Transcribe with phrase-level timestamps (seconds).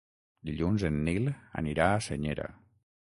[0.49, 1.29] Dilluns en Nil
[1.63, 2.49] anirà a Senyera.